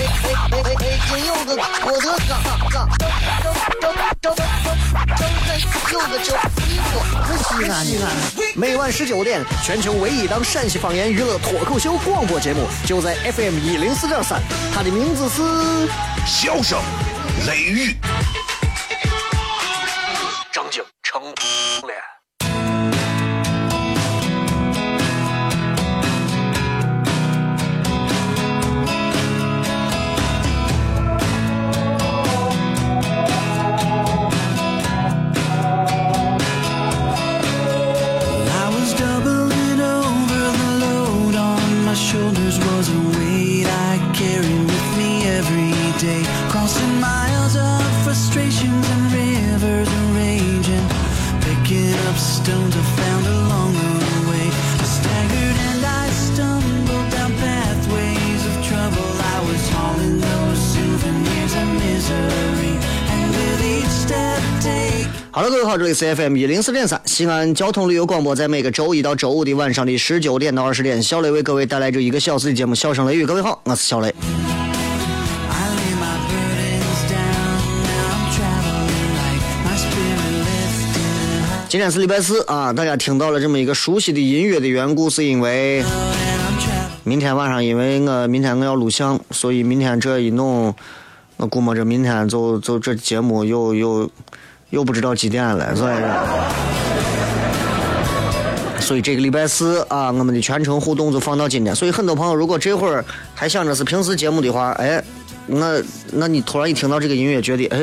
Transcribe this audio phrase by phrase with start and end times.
[0.00, 2.32] 金柚子，我的嘎
[2.70, 3.10] 嘎，张
[3.80, 4.36] 张张张张
[5.10, 5.20] 张
[5.92, 6.22] 柚子
[7.44, 7.72] 西安。
[8.54, 14.40] 每晚十九点，全球唯一档陕西方言娱乐脱口秀广播节目，就在 FM 一零四点三。
[14.74, 15.42] 它的名字是
[16.26, 16.78] 《笑声
[17.46, 17.96] 雷雨》。
[65.32, 73.22] 好了，各位好，这里是 FM 一零四点三西安交通旅游广播，在每个周一到周五的晚上的十九点到二十点，小雷为各位带来这一个小时的节目《笑声雷雨》。
[73.26, 74.12] 各位好，我是小雷。
[81.68, 85.84] 今天是礼拜四啊，大家听到了这么一个熟悉的音乐的缘故，是因为
[87.04, 90.74] 明天晚上，因为我明天我要录像，所以明天这一弄，
[91.36, 94.10] 我估摸着明天就就这节目又又。
[94.70, 95.94] 又不知道几点了， 所以，
[98.80, 101.74] 所以这个礼拜四啊，我们的全程互动就放到今天。
[101.74, 103.04] 所以很多朋友如果这会儿
[103.34, 105.02] 还想着是平时节目的话，哎，
[105.46, 105.80] 那
[106.12, 107.78] 那你突然一听到这个音乐，觉得哎，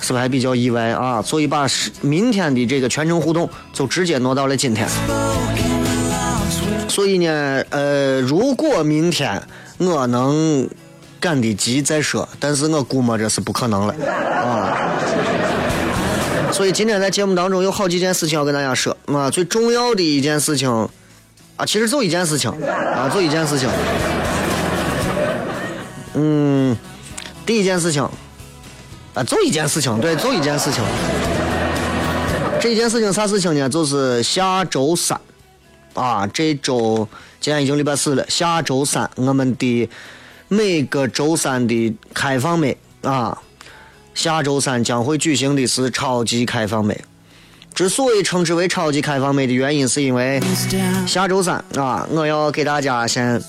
[0.00, 1.20] 是不是还比较意外啊？
[1.22, 1.66] 所以把
[2.00, 4.88] 明天的这个全程互动就直接挪到了今天。
[6.88, 9.40] 所以呢，呃，如果明天
[9.78, 10.68] 我能
[11.20, 13.94] 赶得及再说，但是我估摸着是不可能了
[14.42, 14.90] 啊。
[16.60, 20.68] 所以今天在节目当中有好几件事情要跟大家说啊，最重要的一件事情
[21.56, 23.66] 啊，其实就一件事情啊，就一件事情。
[26.12, 26.76] 嗯，
[27.46, 28.06] 第一件事情
[29.14, 30.84] 啊，就一件事情，对，就一件事情。
[32.60, 33.66] 这件事情啥事情呢？
[33.66, 35.18] 就是下周三
[35.94, 37.08] 啊，这周
[37.40, 39.88] 今天已经礼拜四了，下周三我们的
[40.48, 43.40] 每个周三的开放麦啊。
[44.14, 46.98] 下周三将会举行的是超级开放麦。
[47.72, 50.42] 之所以称之为超级开放麦的原因，是因为
[51.06, 53.40] 下周三啊，我要给大家先，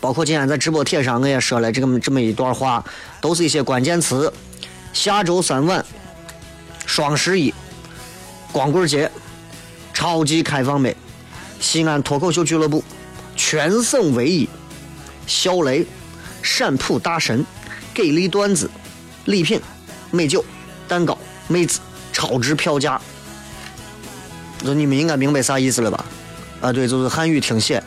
[0.00, 2.82] 包括今天在直播帖上我也说了这么这么一段话，
[3.20, 4.32] 都是一些关键词。
[4.92, 5.84] 下周三晚，
[6.86, 7.52] 双十一，
[8.52, 9.10] 光棍节，
[9.92, 10.94] 超级开放麦，
[11.60, 12.82] 西安脱口秀俱乐部，
[13.34, 14.48] 全省唯一，
[15.26, 15.84] 小雷，
[16.40, 17.44] 陕普大神，
[17.92, 18.70] 给力段子。
[19.26, 19.60] 礼品、
[20.10, 20.44] 美酒、
[20.86, 21.16] 蛋糕、
[21.48, 21.80] 妹子，
[22.12, 23.00] 超值票价。
[24.62, 26.04] 那你们应该明白啥意思了吧？
[26.60, 27.82] 啊，对，就是汉语听写。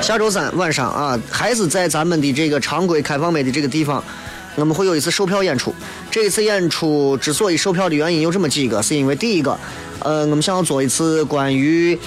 [0.00, 4.02] 下周三晚上啊，还是在咱们的这个常规开放麦的这个地方，
[4.54, 5.74] 我们会有一次售票演出。
[6.10, 9.58] 这一次演出之所以售票的原因有这么几个，是因为第一个，
[10.00, 11.98] 呃，我们想要做一次关于。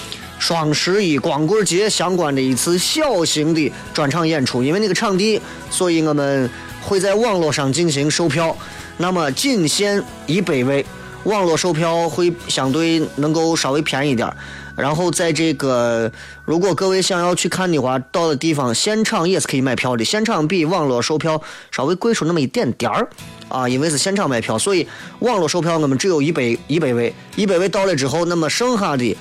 [0.42, 6.50] 双十一光棍节相关的一次小型的专场演出，因为那个场地，所以我们
[6.82, 8.56] 会在网络上进行售票，
[8.96, 10.84] 那么仅限一百位，
[11.22, 14.28] 网络售票会相对能够稍微便宜点。
[14.74, 16.10] 然后在这个，
[16.44, 23.08] 如果各位想要去看的话，到的地方现场也是可以买票的，现场比网络售票稍微贵出那么一点点儿
[23.48, 24.88] 啊，因为是现场买票，所以
[25.20, 29.16] 网络售票我们只有一百一百位，一百位到了之后，那么剩下的。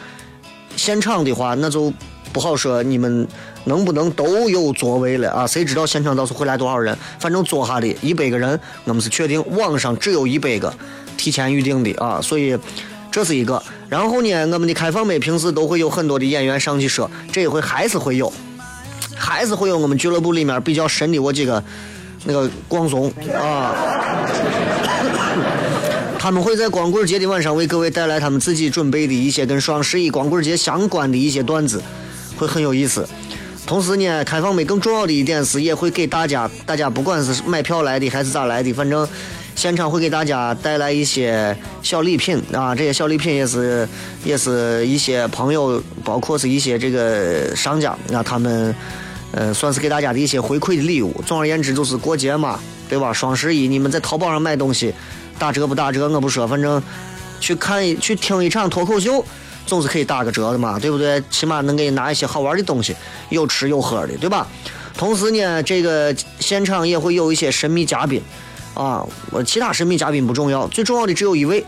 [0.76, 1.94] 现场的话，那就
[2.34, 3.28] 不好说，你们
[3.66, 5.46] 能不能都有座位了啊？
[5.46, 6.98] 谁知道现场到时候会来多少人？
[7.20, 10.74] 反正坐下的一百个人，我们是确定网上只有一百个
[11.18, 12.58] 提前预定的啊，所以
[13.12, 13.62] 这是一个。
[13.90, 18.32] 然后呢，我们的开放麦平时都会有很多的演员上去说，这一回还是会有，
[19.16, 21.62] 还是会有我们俱乐部里面比较神的我几个
[22.24, 23.76] 那个广总啊。
[26.22, 31.82] 他们会在光棍节的晚上为各位带来他们自己准备的一些跟双十一光棍节相关的一些段子，
[32.38, 33.10] 会很有意思。
[33.66, 39.08] 同时呢，开放麦更重要的一点是，也会给大家，大家不管是买票来的还是咋来的，反正
[39.56, 43.90] 现场会给大家带来一些小礼品啊，这些小礼品也是
[44.24, 48.76] 也是一些朋友，包括是一些这个商家啊，他们
[49.32, 51.12] 呃算是给大家的一些回馈的礼物。
[51.26, 53.12] 总而言之，就是过节嘛，对吧？
[53.12, 54.94] 双十一你们在淘宝上买东西，
[55.42, 56.80] 打折不打折我不说，反正
[57.40, 59.26] 去看一去听一场脱口秀，
[59.66, 61.20] 总是可以打个折的嘛，对不对？
[61.32, 62.96] 起码能给你拿一些好玩的东西，
[63.30, 64.46] 有吃有喝的，对吧？
[64.96, 68.22] 同时呢，这个现场也会有一些神秘嘉宾，
[68.76, 71.66] 啊，我其他神秘嘉宾不重要，最重要的只有一位，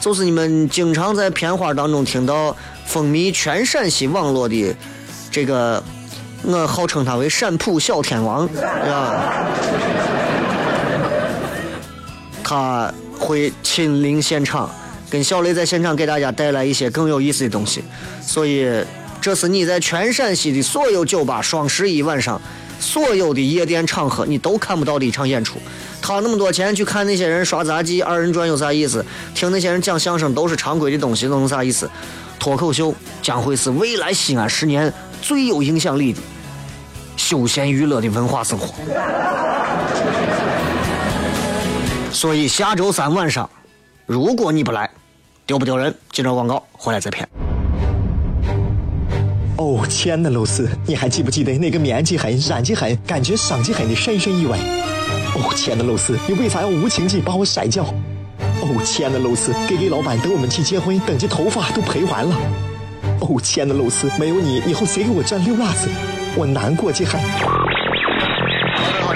[0.00, 4.72] 就是你们经常在片花当中听到风靡全陕西网络的
[5.32, 5.82] 这个，
[6.44, 8.46] 我号称他为陕普小天王，
[8.86, 9.48] 啊，
[12.50, 14.68] 他会亲临现场，
[15.08, 17.80] 跟小雷在现场给大家带来一些更有意思的东西，
[18.20, 18.68] 所以
[19.20, 22.40] 这是你在全陕西的所有酒吧双十一晚上。
[22.80, 25.58] 所有的夜店场合你都看不到的一场演出，
[26.02, 29.04] 掏那么多钱去看那些人刷杂技、二人转有啥意思？
[29.32, 31.88] 听那些人讲相声都是常规的东西，能有啥意思？
[32.40, 32.92] 脱口秀
[33.22, 34.92] 将会是未来西安十年
[35.22, 36.20] 最有影响力的
[37.16, 38.74] 休闲娱乐的文化生活。
[42.12, 43.48] 所以下周三晚上，
[44.04, 44.90] 如果你不来，
[45.46, 45.94] 丢不丢人？
[46.10, 47.26] 接着广告回来再骗。
[49.56, 54.58] 哦，亲爱的露丝，你还记不记得那个面积狠、染技狠、感觉伤及狠的深深意外？
[55.34, 57.84] 哦，亲爱的露丝，你为啥要无情地把我甩掉？
[58.60, 62.36] 哦，亲爱的露丝给给老板等我们去结婚，等这头发都赔完了。
[63.20, 65.88] 哦，亲爱的露丝，没有你，以后谁给我赚溜辣子？
[66.36, 67.20] 我难过极狠。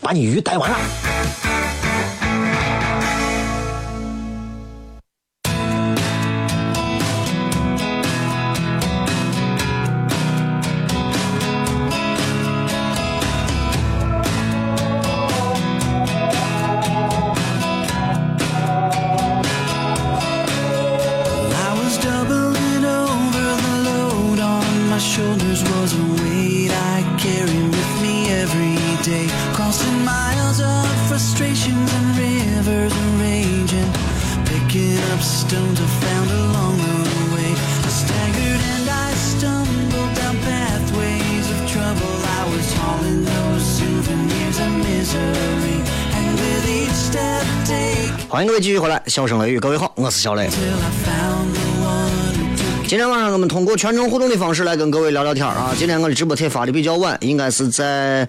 [0.00, 1.67] 把你鱼逮完了。
[48.60, 50.48] 继续回来，笑声雷雨，各位好，我是小雷。
[52.86, 55.72] 今天晚上我们通过全程互动的方式来跟各位聊聊天啊。
[55.78, 58.26] 今天我的直播贴发的比较晚，应该是在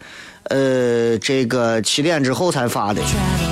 [0.49, 3.01] 呃这个七点之后才发的，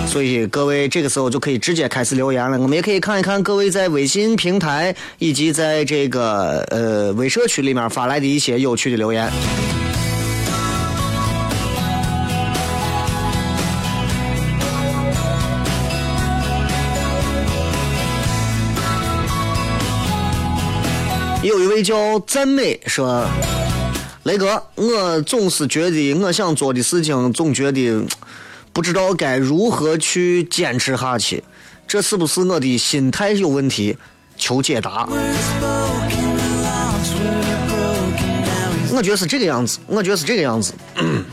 [0.05, 2.59] 所以各位这个时候就可以直接开始留言了。
[2.59, 9.31] 我们也可以看一看各位在微信平台以及在这个呃微社区里面发来的一些有趣的留言。
[21.47, 23.25] 有一位叫赞美说
[24.23, 28.05] ：“雷哥，我总是觉得我想做的事情，总觉得
[28.73, 31.41] 不知道该如何去坚持下去，
[31.87, 33.97] 这是不是我的心态有问题？
[34.35, 35.07] 求解答。”
[38.91, 40.73] 我觉得是这个样子，我觉得是这个样子。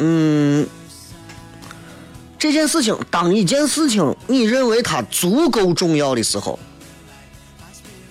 [0.00, 0.66] 嗯，
[2.36, 6.58] 这件事情，当一件事情你认为它足够重要的时候。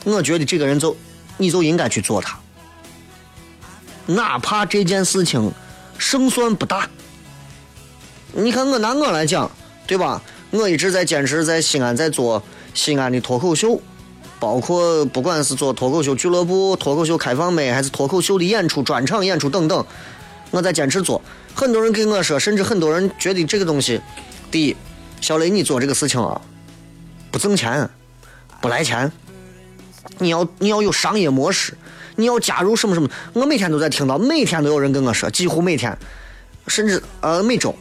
[0.04, 0.96] 我觉得这个人就，
[1.38, 2.40] 你就应该去做他，
[4.08, 5.52] 哪怕这件事情
[5.98, 6.90] 胜算不大。
[8.34, 9.50] 你看我拿我来讲，
[9.86, 10.22] 对吧？
[10.50, 12.42] 我一直在坚持在西安在做
[12.74, 13.80] 西安的脱口秀，
[14.40, 19.86] 包括不管是做脱口秀俱乐部、脱口秀开放麦，还是脱口秀的演出、专场演出等等，
[20.50, 21.22] 我在坚持做。
[21.54, 24.02] 很多人跟我说，甚至很多人觉得这个东西，
[24.50, 24.76] 第一，
[25.22, 26.42] 小雷你做这个事情啊，
[27.30, 27.90] 不挣钱，
[28.60, 29.12] 不来钱。
[30.20, 31.74] 你要你要有商业模式，
[32.16, 33.10] 你要加入什么什么？
[33.34, 35.96] 我每天都在听到，每天都有人跟我说，几乎每天，
[36.68, 37.76] 甚至呃每周、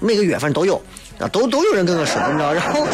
[0.00, 0.80] 每个月反正都有，
[1.18, 2.52] 啊都都有人跟我说，你知道？
[2.52, 2.86] 然后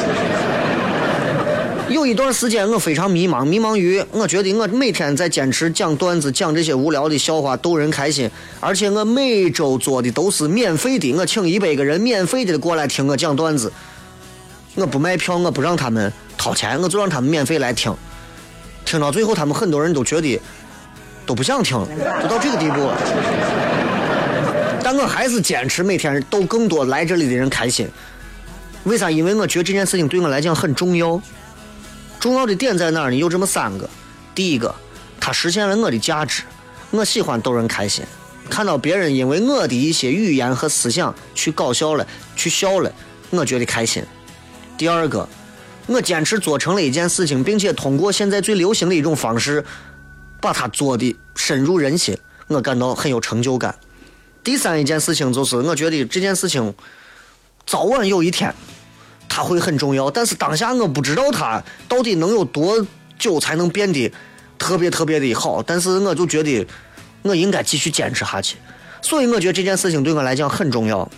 [1.90, 13.70] 有一段时间我非常迷茫，迷茫于我觉得我每天在坚持讲段子，讲这些无聊的笑话逗人开心，而且我每周做的都是免费的，我请一百个人免费的过来听我讲段子，
[14.76, 17.94] 我不卖票，我不让他们掏钱，我就让他们免费来听。
[18.84, 20.40] 听到最后，他们很多人都觉得
[21.26, 21.88] 都不想听，了，
[22.22, 22.96] 都到这个地步了。
[24.82, 27.88] 但我还是坚持每天逗更多来这里的人开心。
[28.84, 29.10] 为啥？
[29.10, 31.20] 因为我觉得这件事情对我来讲很重要。
[32.20, 33.16] 重要的点在哪儿呢？
[33.16, 33.88] 有这么三个。
[34.34, 34.74] 第一个，
[35.18, 36.42] 它实现了我的价值。
[36.90, 38.04] 我喜欢逗人开心，
[38.50, 42.92] 看到别人因为我的一些语言和思想去搞笑了，去笑了，
[43.30, 44.04] 我觉得开心。
[44.76, 45.26] 第二个，
[45.86, 49.64] 我坚持做成了一件事情，并且通过现在最流行的一种方式，
[50.40, 52.16] 把它做的深入人心，
[52.48, 53.74] 我感到很有成就感。
[54.42, 56.74] 第三一件事情就是，我觉得这件事情
[57.66, 58.54] 早晚有一天。
[59.26, 62.86] 它会很重要，但是当下我不知道它到底能有多
[63.18, 64.12] 久才能变得
[64.56, 65.60] 特别特别的好。
[65.60, 66.64] 但是我就觉得
[67.22, 68.58] 我应该继续坚持下去，
[69.02, 71.10] 所以我觉得这件事情对我来讲很重要。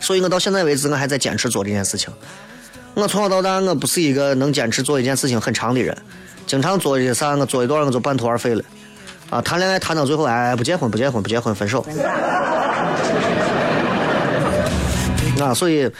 [0.00, 2.12] 所以我到现在为止我还在坚持做这件事情。
[2.94, 5.96] 我从小到大我不是一个能坚持做一件事情很长的人，
[6.46, 8.62] 经常做一些啥我做一段我就半途而废了。
[9.30, 11.84] 啊，谈恋爱谈到最后哎不结婚不结婚不结婚分手。
[15.40, 15.90] 啊，所以。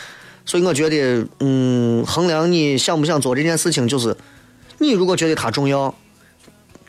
[0.46, 4.14] 所以我觉得，嗯，衡量你想不想做这件事情，就是
[4.76, 5.94] 你如果觉得它重要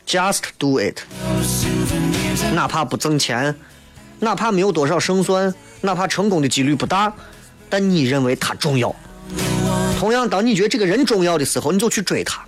[0.06, 0.98] ，just do it，
[2.52, 3.54] 哪怕不挣钱，
[4.20, 7.10] 哪怕没有多少胜算，哪怕成功的几率不大，
[7.70, 8.94] 但你认为它重要。
[9.98, 12.40] 同样，当你觉得这个人重要的时候，你就去追他，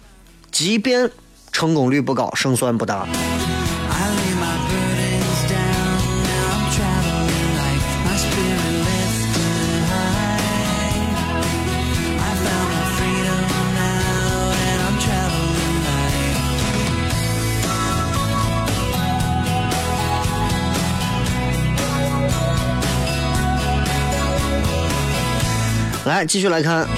[0.50, 1.10] 即便
[1.50, 3.06] 成功率不高，胜算不大。
[26.04, 26.88] 来，继续来看，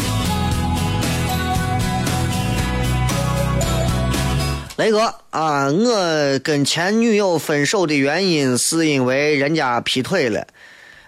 [4.80, 10.46] 雷哥啊，我跟前女友分手的原因是因为人家劈腿了。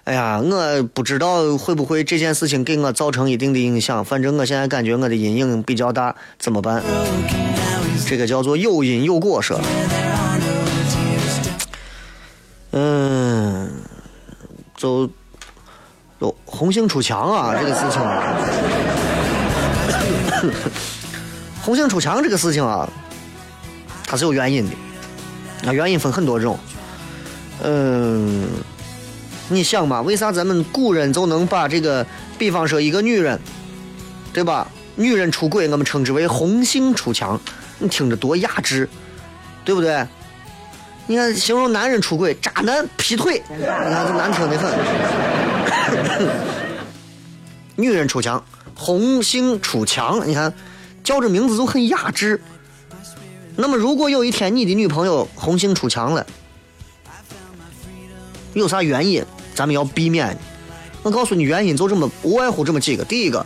[0.04, 6.82] 哎呀，我不知道会不会这件事情给我造成一定的影响，反正我现在感觉我的阴影比较大，怎么办？
[8.06, 9.60] 这个叫做有因有果，是吧？
[12.72, 13.70] 嗯，
[14.76, 15.08] 就。
[16.44, 18.02] 红杏出墙啊，这个事情。
[21.64, 22.88] 红杏出墙这个事情啊，
[24.12, 24.72] 它是有原因的。
[25.62, 26.58] 那原因分很多种。
[27.62, 28.46] 嗯，
[29.48, 33.40] 你想嘛，为啥咱们古人就能把这个，比方说一个女人，
[34.30, 34.68] 对吧？
[34.96, 37.40] 女人出轨，我们称之为红杏出墙，
[37.78, 38.86] 你听着多雅致，
[39.64, 40.06] 对不对？
[41.06, 46.28] 你看，形容男人出轨，渣男劈腿，你看这难听的很。
[47.76, 50.52] 女人出墙，红杏出墙，你看
[51.02, 52.38] 叫这名字就很雅致。
[53.56, 56.26] 那么，如果有一天你的女朋友红杏出墙了，
[58.54, 59.24] 有啥原因？
[59.54, 60.36] 咱们要避免。
[61.02, 63.04] 我告诉你，原因就这么无外乎这么几个。
[63.04, 63.44] 第一个，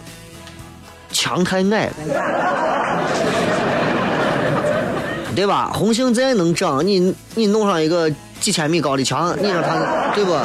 [1.11, 1.93] 墙太矮了，
[5.35, 5.73] 对吧？
[5.75, 8.11] 红杏再能长，你你弄上一个
[8.41, 10.37] 几千米高的墙，你让它对不？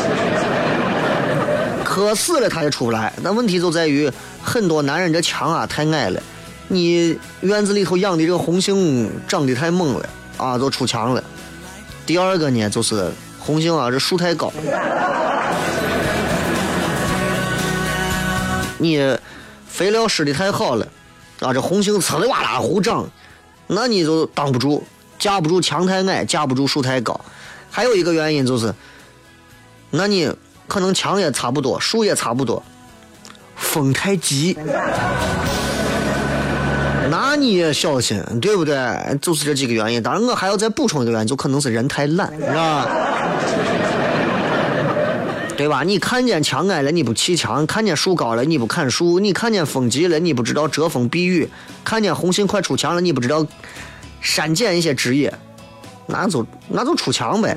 [1.84, 3.12] 渴死了，他也出不来。
[3.22, 4.10] 那问题就在于，
[4.41, 6.24] 很多男人这墙啊太矮了，
[6.73, 11.21] 你院子里头养的这个红杏长得太猛了啊，都出墙了。
[12.05, 14.49] 第二个呢，就是红杏啊，这树太高，
[18.77, 19.17] 你
[19.67, 20.87] 肥料施的太好了
[21.41, 23.05] 啊，这红杏呲里哇啦胡长，
[23.67, 24.81] 那你就挡不住，
[25.19, 27.19] 架不住墙太矮，架不住树太高。
[27.69, 28.73] 还有一个原因就是，
[29.89, 30.33] 那你。
[30.67, 32.63] 可能墙也差不多，树也差不多，
[33.57, 34.57] 风太急，
[37.23, 38.75] 那你也小心，对不对？
[39.21, 40.01] 就是这几个原因。
[40.01, 42.87] 当然，我还要再补充一个原因，就可能是人太懒，是吧？
[45.55, 45.83] 对吧？
[45.83, 51.45] 你看见墙矮了，你不砌墙；看见树高了，你不砍树；你看见风急了，你不知道遮风避雨；
[51.83, 53.45] 看见红杏快出墙了，你不知道
[54.19, 55.31] 删减一些枝叶，
[56.07, 57.55] 那就那就出墙呗。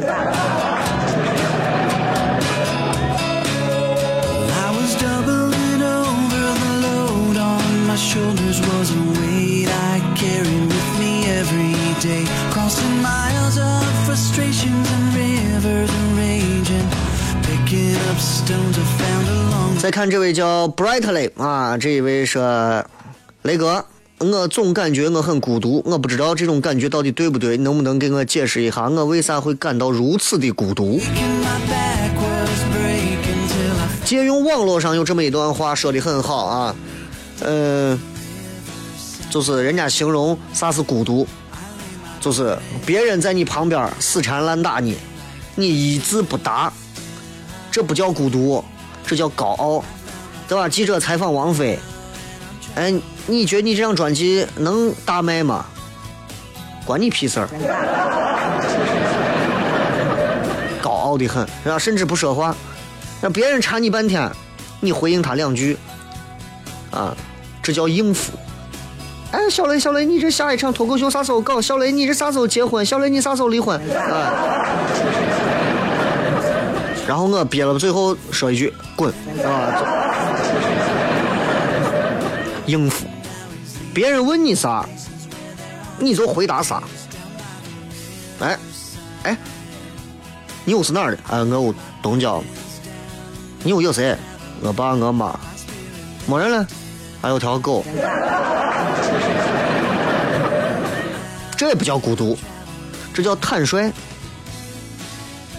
[19.78, 22.82] 再看这位叫 Brightly 啊，这一位说
[23.42, 23.84] 雷哥，
[24.18, 30.98] 我总感觉我很孤独，我不知道这种感觉到底对不对，能不能给我解释一下，我为啥会感到如此的孤独？
[34.06, 36.76] 借用网络上有这么一段话说的很好啊。
[37.40, 37.98] 呃，
[39.28, 41.26] 就是人家形容啥是孤独，
[42.24, 44.96] 就是别人在你旁边死缠烂打你，
[45.54, 46.72] 你一字不答，
[47.70, 48.64] 这不叫孤独，
[49.06, 49.84] 这叫高傲，
[50.48, 50.66] 对吧？
[50.66, 51.78] 记者采访王菲，
[52.76, 52.94] 哎，
[53.26, 55.66] 你觉得你这张专辑能大卖吗？
[56.86, 57.48] 关你屁事儿！
[60.80, 61.78] 高傲的很，是吧？
[61.78, 62.56] 甚至不说话，
[63.20, 64.32] 让别人缠你半天，
[64.80, 65.76] 你回应他两句，
[66.90, 67.14] 啊，
[67.62, 68.32] 这叫应付。
[69.34, 71.60] 哎，小雷，小雷，你这下一场脱口秀啥时候搞？
[71.60, 72.86] 小雷，你这啥时候结婚？
[72.86, 73.76] 小雷，你啥时候离婚？
[73.92, 74.30] 啊！
[77.04, 79.12] 然后我憋了，最后说一句滚
[79.44, 79.82] 啊！
[82.66, 83.06] 应付，
[83.92, 84.86] 别人问你啥？
[85.98, 86.80] 你就回答啥？
[88.38, 88.56] 哎，
[89.24, 89.36] 哎，
[90.64, 91.18] 你又是哪儿的？
[91.28, 92.40] 哎，我东郊。
[93.64, 94.16] 你又有谁？
[94.62, 95.36] 我爸我妈。
[96.24, 96.64] 没人了，
[97.20, 97.84] 还有条狗。
[101.64, 102.36] 这也不叫孤独，
[103.14, 103.90] 这叫坦率。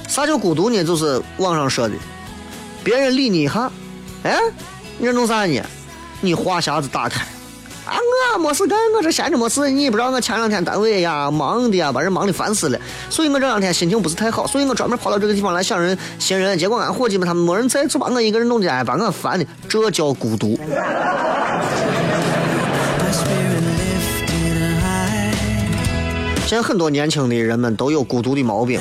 [0.07, 0.83] 啥叫孤独呢？
[0.83, 1.95] 就是网上说的，
[2.83, 3.71] 别人理你一下，
[4.21, 4.37] 哎，
[4.99, 5.59] 你这弄啥呢？
[6.21, 7.25] 你话匣子打开。
[7.87, 7.97] 啊，
[8.35, 9.67] 我没事干，我这闲着没事。
[9.71, 16.55] 你也不知道我前两天单位呀忙的呀，把人忙的烦死了，所以我这两天心情不是太好，所以我专门跑到这个地方来想人寻人。
[16.55, 20.55] 结果俺伙计们他们没人在，就把我一个人弄的，哎，把我烦的，这叫孤独。
[26.47, 28.79] 现在很多年轻的人们都有孤独的毛病。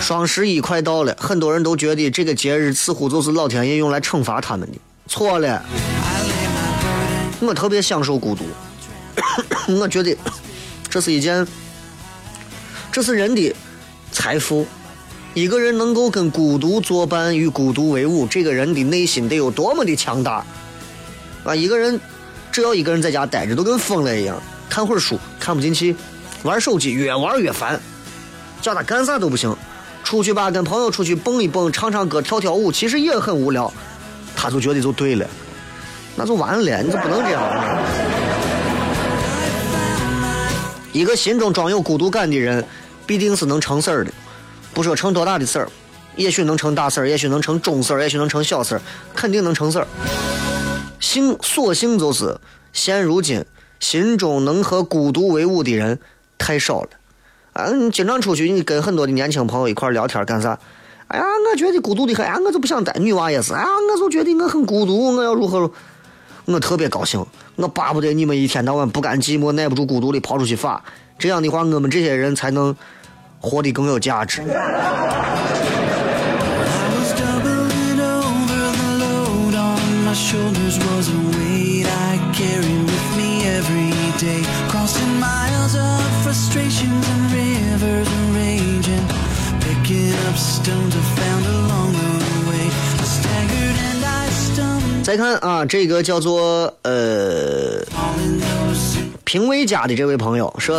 [0.00, 5.64] 双十一快到了，很多人都觉得这个节日似乎就是老天爷用来惩罚他们的，错了。
[7.38, 8.44] 我特别享受孤独，
[9.78, 10.16] 我觉得
[10.90, 11.46] 这是一件，
[12.90, 13.54] 这是人的
[14.10, 14.66] 财富。
[15.32, 20.44] 一个人能够跟孤独作伴，与孤独为伍，这个人的内心得有多么的强大
[21.44, 21.54] 啊！
[21.54, 22.00] 一个人
[22.50, 25.94] 只要一个人在家待着，都跟疯了一样，看会儿书看不进去，
[26.42, 27.80] 玩手机越玩越烦，
[28.62, 29.54] 叫他干啥都不行。
[30.04, 33.72] 出去吧，跟朋友出去蹦一蹦，唱唱歌，跳跳舞，其实也很无聊，
[34.36, 35.26] 他就觉得就对了。
[36.14, 37.82] 那就完了，你就不能这样。
[40.92, 42.64] 一个心中装有孤独感的人，
[43.04, 44.12] 必定是能成事儿的。
[44.72, 45.68] 不说成多大的事儿，
[46.14, 48.80] 也许能成大事儿，也许能成中事儿，也许能成小事儿，
[49.14, 49.86] 肯定能成事儿。
[51.00, 52.38] 幸所幸就是，
[52.72, 53.44] 现如今
[53.80, 55.98] 心中能和孤独为伍的人
[56.38, 56.88] 太少了。
[57.52, 60.58] 啊，你经常出去，你跟很多的年轻朋友一块聊天干啥？
[61.08, 62.92] 哎呀，我觉得孤独的很，哎，我就不想待。
[62.98, 65.70] 女娃也是，啊，我就觉得我很孤独，我要如何？
[66.46, 67.24] 我特别高兴，
[67.56, 70.82] 我巴不得你们一天到晚不甘寂寞、耐不住孤独的跑出去耍，
[71.18, 72.76] 这样的话，我们这些人才能
[73.40, 74.42] 活得更有价值。
[95.02, 97.80] 再看啊，这个叫做呃
[99.22, 100.76] 平卫家的这位朋友说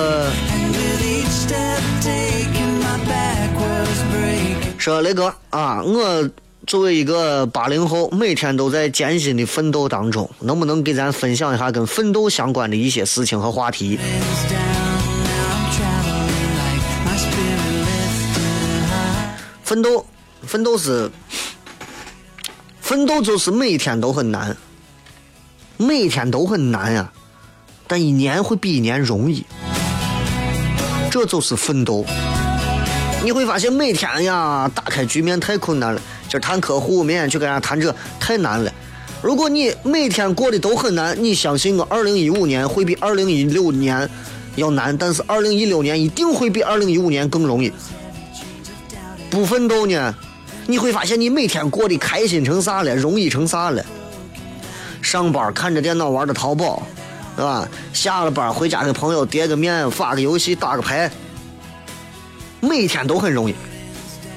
[4.77, 6.29] 说雷哥啊，我
[6.65, 13.97] 作为一个八零后，每天都在艰辛的奋斗当中，能不能给咱分享一下跟奋斗相关的一些事情和话题？
[19.67, 20.05] 奋斗，
[20.43, 21.11] 奋斗是。
[22.79, 24.55] 奋斗就是每一天都很难，
[25.75, 27.11] 每天都很难呀，
[27.85, 29.45] 但一年会比一年容易，
[31.11, 32.05] 这就是奋斗。
[33.25, 36.01] 你会发现每天呀，打开局面太困难了。
[36.29, 38.71] 今儿谈客户，明天去跟人家谈这，太难了。
[39.21, 44.09] 如果你每天过得都很难，你相信我，二零一五年会比二零一六年
[44.55, 47.69] 要难，但是二零一六年一定会比二零一五年更容易。
[49.37, 50.15] 不奋斗呢？
[50.65, 53.85] 你会发现，你每天过得开心成啥了，容易成啥了。
[54.99, 56.81] 上班看着电脑玩的淘宝，
[57.35, 57.69] 是吧？
[57.93, 61.11] 下了班回家跟朋友叠个面，发个游戏，打个牌，
[62.59, 63.53] 每天都很容易。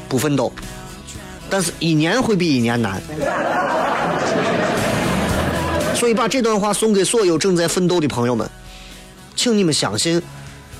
[0.06, 0.52] 不奋斗，
[1.48, 3.00] 但是一年会比一年难。
[5.94, 8.46] 所以把这段话送给所有正在奋斗的朋友们，
[9.34, 10.20] 请你们相信，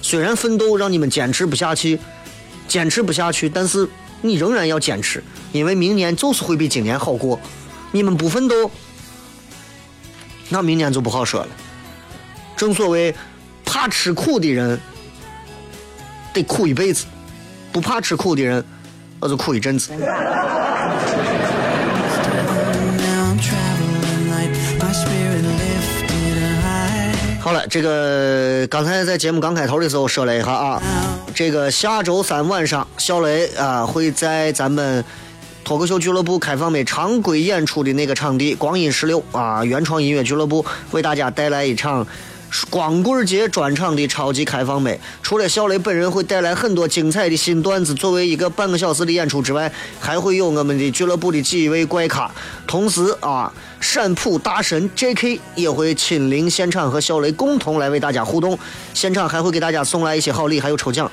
[0.03, 1.99] 虽然奋斗让你们坚持不下去，
[2.69, 3.89] 坚持不下去，但是。
[4.23, 7.39] 你仍然要坚持，因为明年就是会比今年好过。
[7.93, 8.71] 你们不奋斗，
[10.49, 11.49] 那明年就不好说了。
[12.57, 13.15] 正所谓，
[13.65, 14.79] 怕吃苦的人
[16.33, 17.07] 得苦一辈子，
[17.73, 18.65] 不怕吃苦的人，
[19.21, 19.93] 那就苦一阵子。
[27.43, 30.83] 好了，这个刚才在节目刚开头的时候说了一下啊，
[31.35, 35.03] 这个下周三晚上，小雷啊会在咱们
[35.65, 42.07] 脱口秀俱乐部开放的常规演出的那个场地光阴十六啊原创音乐俱乐部为大家带来一场。
[42.69, 52.31] 光棍节专场的超级开放美，除了小雷本人会带来很多精彩的新段子，作为一个半个小时的演出之外，还会有我们的俱乐部的几位怪咖，
[52.67, 55.41] 同时啊，陕普大神 J.K.
[55.55, 58.59] 也会亲临现场和小雷共同来为大家互动，
[58.95, 61.11] 现场还会给大家送来一些好礼，还有抽奖，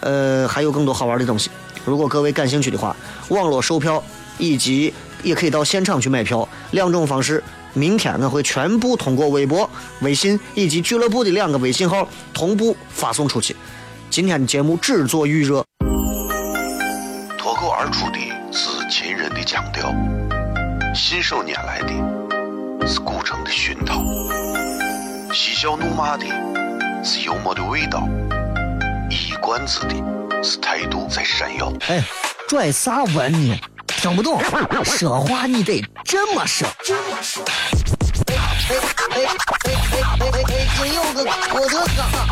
[0.00, 1.50] 呃，还有更多好玩的东西。
[1.84, 2.94] 如果各位感兴趣的话，
[3.28, 4.02] 网络售票
[4.38, 4.94] 以及
[5.24, 7.42] 也可以到现场去买票，两种方式。
[7.76, 9.68] 明天我会全部通过微博、
[10.00, 13.54] 微信以及俱乐部的两个微信号同步发送出去。
[14.08, 15.62] 今天的节目只做预热。
[17.36, 18.18] 脱口而出的
[18.50, 19.94] 是秦人的腔调，
[20.94, 24.02] 信手拈来的是古城的熏陶，
[25.34, 26.24] 嬉笑怒骂的
[27.04, 28.08] 是幽默的味道，
[29.10, 29.94] 一冠子的
[30.42, 31.70] 是态度在闪耀。
[31.88, 32.02] 哎，
[32.48, 33.60] 拽啥文呢？
[33.96, 34.40] 听不懂，
[34.84, 36.68] 说话你得这么说。
[38.28, 38.76] 哎哎
[39.10, 39.26] 哎哎
[39.92, 40.66] 哎哎哎！
[40.76, 41.74] 今有个我的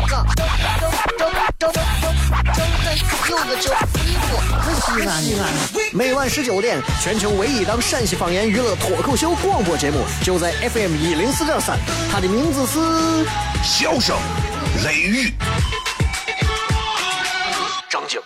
[0.07, 0.81] 哥，正正
[1.57, 1.73] 正正
[2.53, 2.63] 正
[3.29, 3.65] 有个叫
[4.75, 5.41] 西安西安西安。
[5.93, 11.77] 每晚十九点，全球唯一档陕西方言娱乐脱口秀广播节目，就在 FM 一零四点三。
[12.11, 12.79] 它的名字是
[13.63, 14.15] 《笑声
[14.83, 15.29] 雷雨》。
[17.89, 18.19] 张景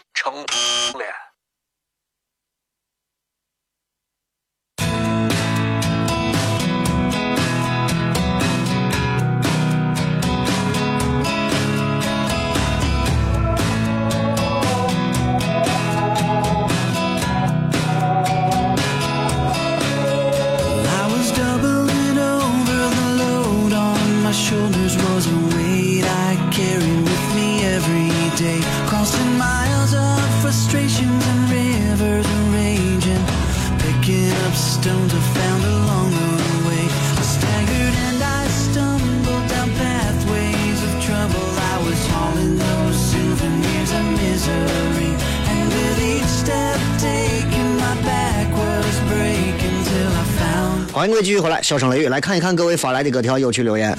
[51.21, 53.97] 继续回来，笑声雷雨来看一看各位发来的各条有趣留言。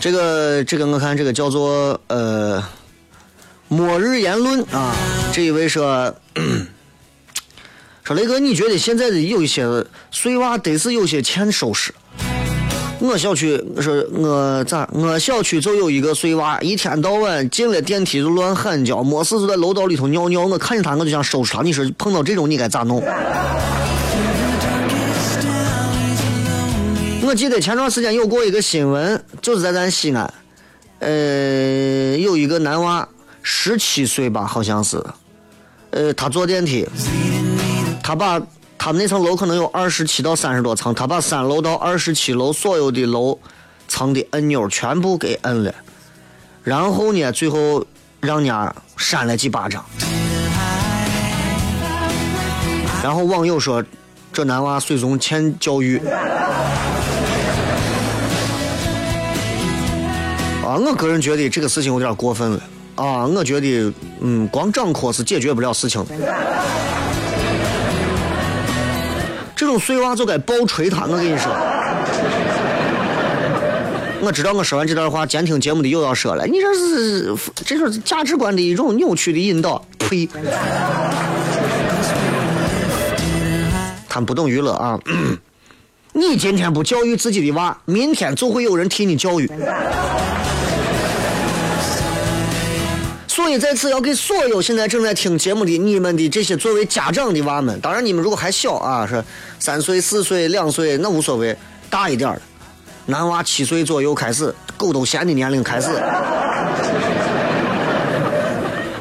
[0.00, 2.62] 这个这个我看这个叫做呃
[3.68, 4.94] 末日言论啊，
[5.32, 6.14] 这一位说
[8.04, 9.64] 说雷哥，你觉得现在的有一些
[10.10, 11.92] 碎娃得是有些欠收拾。
[13.06, 14.88] 我小区是我咋？
[14.90, 20.46] 我小区就有一个碎娃，一天到晚进了电梯就乱喊叫，没事就在楼道里头尿尿。
[20.46, 21.60] 我看见他，我就想收拾他。
[21.60, 23.02] 你说碰到这种你该咋弄？
[27.22, 30.32] 我记得前段时间有过一个新闻，就是在咱西安，
[31.00, 33.06] 呃，有一个男娃，
[33.42, 35.04] 十七岁吧，好像是，
[35.90, 36.88] 呃，他坐电梯，
[38.02, 38.40] 他把。
[38.84, 43.38] 他们那层楼可能有二十七到三十多层，他把三楼到二十七楼所有的楼
[43.88, 45.74] 层的按钮全部给摁了，
[46.62, 47.82] 然后呢，最后
[48.20, 49.82] 让人家扇了几巴掌。
[53.02, 53.82] 然后网友说，
[54.30, 55.96] 这男娃最终欠教育。
[60.62, 62.60] 啊，我个人觉得这个事情有点过分了。
[62.96, 66.14] 啊，我觉得，嗯，光掌课是解决不了事情的。
[69.56, 71.06] 这种碎娃就该暴锤他！
[71.06, 71.52] 我跟你说，
[74.20, 79.84] 我知道我说完这段话，监听节目的又要说了，你这是这就是价值观的一种扭曲的引导。
[79.98, 80.28] 呸！
[84.08, 84.98] 他们不懂娱乐啊！
[86.12, 89.50] 你今天不教育自己的娃，明天就会有人替你教育。
[93.44, 99.22] 所以在此要给所有现在正在听节目的你们的这些作为家长的娃们，当然你们如果还小啊，是
[99.58, 101.54] 三岁、四岁、两岁那无所谓，
[101.90, 102.40] 大一点的，
[103.04, 105.90] 男娃七岁左右开始，狗都嫌的年龄开始，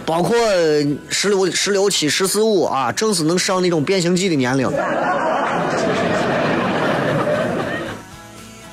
[0.05, 0.37] 包括
[1.07, 4.69] 十六、十六七、十四五啊，正是能上那种变形计的年龄，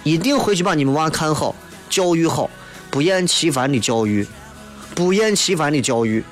[0.02, 1.54] 一定回去把你们娃看好，
[1.88, 2.50] 教育好，
[2.90, 4.26] 不厌其烦的教育。
[4.94, 6.22] 不厌其烦的教育，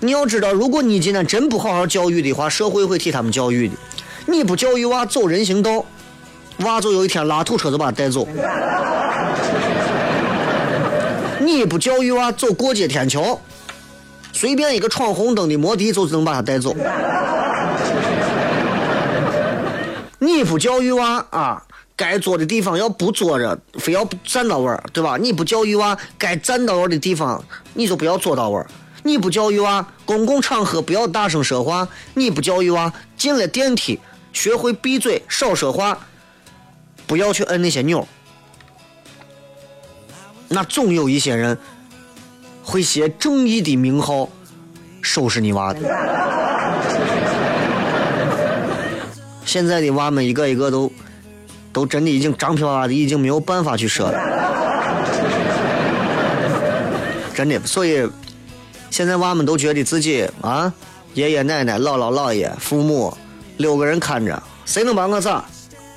[0.00, 3.74] 你要知道，如果你今天真不好好教育的话，社会会替他们教育的。
[4.26, 5.84] 你不教育娃走人行道，
[6.58, 8.28] 娃就有一天拉土车就把他带走。
[11.40, 13.40] 你不教育娃走过街天桥，
[14.32, 16.76] 随便一个闯红灯的摩的就能把他带走。
[20.18, 21.62] 你不教育娃啊，
[21.98, 25.16] 该坐的地方要不坐着，非要站到位儿，对吧？
[25.16, 28.66] 你不教育娃该站到位儿的地方，你就不要坐到位儿。
[29.02, 33.98] 你不教育娃公共场合不要大声说话，你不教育娃进了电梯
[34.32, 36.06] 学会闭嘴少说话，
[37.04, 38.06] 不要去摁那些钮。
[40.46, 41.58] 那总有一些人
[42.62, 44.28] 会携正义的名号
[45.02, 45.80] 收拾你娃的。
[49.44, 50.92] 现在的娃们一个一个都
[51.78, 54.18] 都真的已经张皮娃娃的，已经没有办法去说了，
[57.32, 57.60] 真的。
[57.64, 58.04] 所以
[58.90, 60.72] 现在娃们都觉得自己啊，
[61.14, 63.16] 爷爷奶奶、姥姥姥爷、父母
[63.58, 65.44] 六个人看着，谁能把我咋？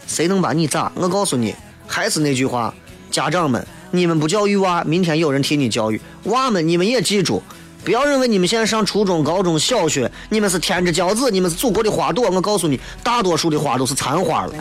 [0.06, 0.92] 谁能把你咋？
[0.94, 1.56] 我告诉你，
[1.88, 2.72] 还是那句话，
[3.10, 6.00] 家长们，你们不教育娃，明天有人替你教育。
[6.26, 7.42] 娃们，你们也记住。
[7.84, 12.30] 不要认为你们现在上初中、高中小学，你们是天之骄子，你们是祖国的花朵。
[12.30, 14.54] 我告诉你，大多数的花都是残花了。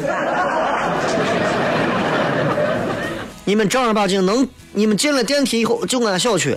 [3.45, 6.57] 你们正儿八经能，你们进了电梯以后，就俺小区，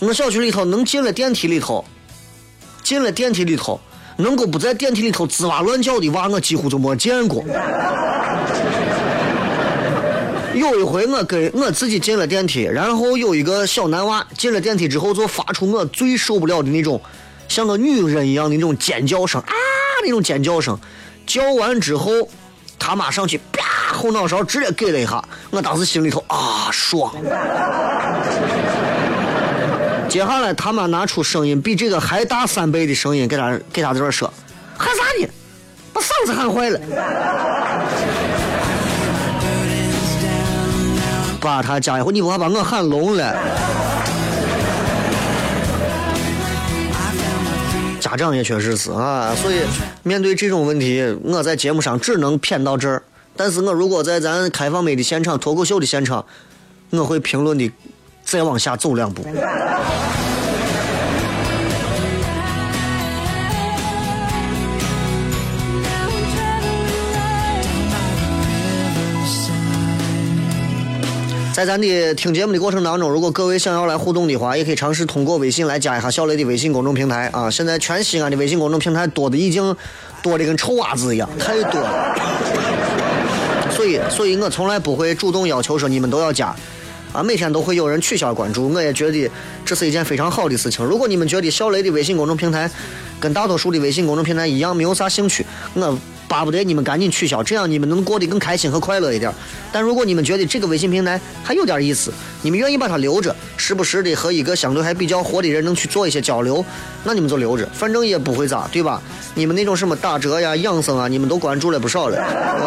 [0.00, 1.84] 我小区里头能进了电梯里头，
[2.82, 3.78] 进了电梯里头，
[4.16, 7.44] 能够不在电梯里头吱哇乱叫的娃，我几乎就没见过。
[10.54, 17.00] 有一回，我跟我自己进了电梯，然后有一个小男娃进了电梯之后，就发出我最受不了的那种，
[17.48, 19.52] 像个女人一样的那种尖叫声啊，
[20.04, 20.78] 那种尖叫声。
[21.26, 22.28] 叫完之后，
[22.78, 27.12] 他妈上去啪后脑勺直接给了一下，我当时心里头啊爽。
[30.08, 34.32] 接下来他妈拿出声音比这个还大三倍的声音给他给他在这说，
[34.78, 35.28] 喊啥呢？
[35.92, 36.80] 把嗓子喊坏了。
[41.44, 43.36] 把他家伙，你不怕把我喊聋了？
[48.00, 49.60] 家长也确实是啊，所以
[50.02, 53.02] 面对这种问题，我在节目上只能骗到这儿。
[53.36, 56.24] 但是我如果在咱开放美的现场、脱口秀的现场，
[56.90, 57.70] 我会评论的
[58.24, 59.22] 再往下走两步。
[71.54, 77.48] 在咱的听节目的过程当中，如果各位想要来互动的话，也可以尝试通过微信来加一下小雷的微信公众平台啊！
[77.48, 79.76] 现在全西安的微信公众平台多的已经
[80.20, 82.16] 多的跟臭袜子一样，太多了。
[83.70, 86.52] 所以，所以我从来不会主动要求说你们都要加
[87.12, 87.22] 啊！
[87.22, 89.30] 每天都会有人取消关注，我也觉得
[89.64, 90.84] 这是一件非常好的事情。
[90.84, 92.68] 如果你们觉得小雷的微信公众平台
[93.20, 95.96] 跟大多数的微信公众平台一样没有啥兴趣，我。
[96.34, 99.32] 巴不得你们赶紧取消，这样你们能过得更开心和快乐一点。
[99.70, 106.64] 但如果你们觉得这个微信平台还有点意思，你们愿意把它留着，时不时的和一个相对还比较活的人能去做一些交流，
[107.04, 109.00] 那你们就留着，反正也不会咋，对吧？
[109.36, 112.16] 你们那种什么打折呀、养生啊，你们都关注了不少了。
[112.18, 112.66] 我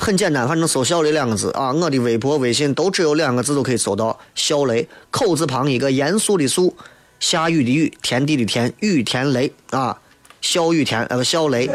[0.00, 6.74] 很简单，反正搜“小雷”两个字啊，我的微博、微信都只有两个字都可以搜到“小雷”，口字旁一个严肃的“肃”，
[7.20, 9.98] 下雨的“雨”，田地的“田”，雨田雷啊。
[10.42, 11.68] 肖雨田，呃，肖雷。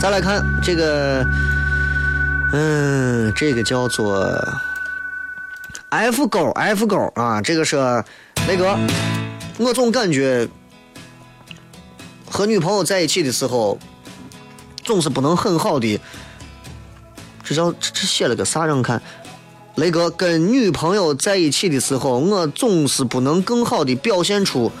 [0.00, 1.24] 再来看这个，
[2.52, 4.28] 嗯，这个叫做
[5.88, 7.76] F 勾 F 勾啊，这个是
[8.48, 8.76] 雷哥。
[9.58, 10.46] 我总感觉
[12.28, 13.78] 和女朋友在一起的时候，
[14.84, 15.98] 总是不能很好的。
[17.44, 18.66] 这叫这这写了个啥？
[18.66, 19.00] 让看。
[19.76, 24.72] 雷哥跟女朋友在一起的时候，我总是不能更好的表现出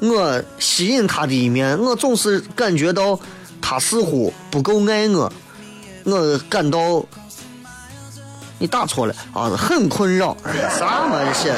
[0.00, 3.18] 我吸引她的一面，我总是感觉到
[3.60, 5.32] 她似乎不够爱我，
[6.04, 7.06] 我感到
[8.58, 10.36] 你打错了啊，很困扰。
[10.76, 11.54] 啥嘛这写？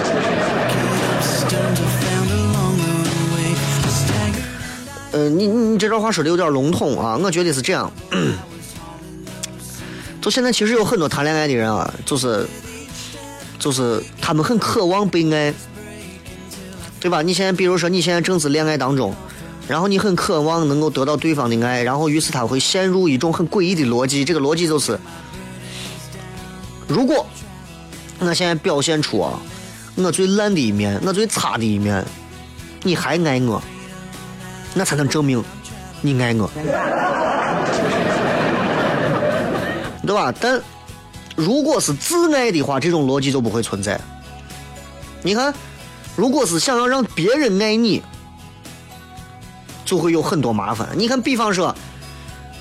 [5.12, 7.90] 呃，你你这段话说的有点笼统啊，我觉得是这样。
[10.20, 12.46] 就现在其实有很多谈恋爱的人啊，就是。
[13.64, 15.54] 就是他们很渴望被爱，
[17.00, 17.22] 对吧？
[17.22, 19.14] 你现在比如说你现在正是恋爱当中，
[19.66, 24.22] 然后你很渴望能够得到对方的爱，然后于是他会陷入一种很诡异的逻辑。
[24.22, 25.00] 这个逻辑就是：
[26.86, 27.26] 如果
[28.18, 29.40] 我现在表现出啊
[29.94, 32.04] 我最烂的一面，我最差的一面，
[32.82, 33.62] 你还爱我，
[34.74, 35.42] 那才能证明
[36.02, 36.50] 你爱我，
[40.06, 40.30] 对吧？
[40.38, 40.60] 但。
[41.36, 44.00] 如果是自爱的话，这种逻辑就不会存在。
[45.22, 45.52] 你看，
[46.16, 48.02] 如果是想要让别人爱你，
[49.84, 50.88] 就会有很多麻烦。
[50.96, 51.74] 你看，比方说，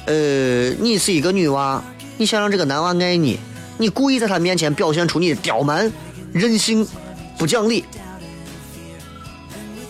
[0.05, 1.83] 呃，你是一个女娃，
[2.17, 3.39] 你想让这个男娃爱你，
[3.77, 5.91] 你故意在他面前表现出你的刁蛮、
[6.31, 6.88] 任性、
[7.38, 7.86] 不讲理。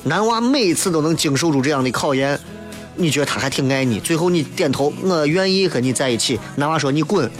[0.03, 2.37] 男娃每次都能经受住这样的考验，
[2.95, 6.39] 你觉得他还挺爱你，最后你点头，我愿意和你在一起。
[6.57, 7.31] 男娃说你滚，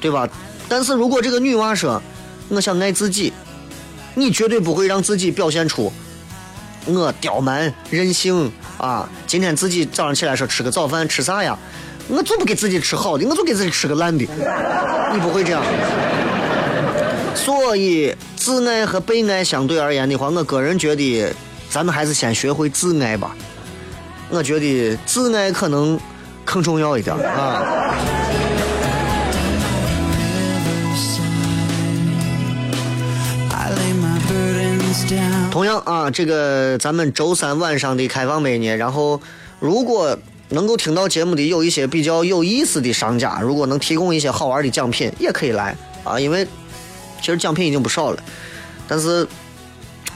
[0.00, 0.28] 对吧？
[0.68, 2.00] 但是如果这个女娃说
[2.48, 3.32] 我想爱自己，
[4.14, 5.92] 你绝对不会让自己表现出
[6.86, 9.08] 我刁蛮任性啊！
[9.26, 11.58] 今天自己早上起来说吃个早饭吃啥呀？
[12.08, 14.24] 我就不给自己吃好的，我就给自己吃个烂的。
[15.12, 15.62] 你不会这样。
[17.34, 21.30] 所以，自爱和被爱相对而言的话，我个人觉得，
[21.68, 23.36] 咱们还是先学会自爱吧。
[24.30, 26.00] 我觉得自爱可能
[26.50, 27.62] 更重要一点啊。
[35.50, 39.20] 同样啊，这个咱们周三晚上的开放美呢，然后
[39.58, 40.16] 如果
[40.50, 46.46] 能够听到节目的有一些比较有意思的商家，如果能提供一些好玩的奖品，也可以来啊，因为
[47.20, 48.22] 其实奖品已经不少了，
[48.86, 49.26] 但是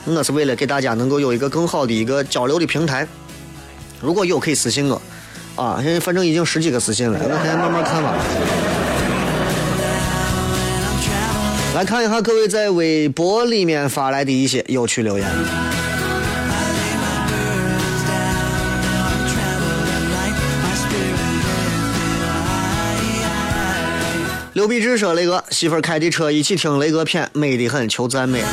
[0.04, 3.06] 我是为了给大家能够有一个更好的一个交流的平台，
[4.00, 5.00] 如果有可以私信我
[5.56, 8.14] 啊，现在反正已经十几个私信了，我现在慢慢看吧。
[11.74, 15.28] 来看一下各位在微博里面发来的一些有趣留言。
[24.54, 28.44] 刘必志说：“雷哥，媳妇儿开的车，一起听雷哥片，美得很，求赞美。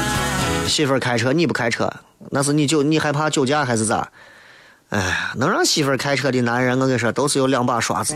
[0.66, 1.92] 媳妇儿开车，你不开车，
[2.32, 4.10] 那是你酒，你害怕酒驾还是咋？
[4.90, 8.16] 哎，能让媳妇儿开车的男人，我跟你说，都是有两把刷子。”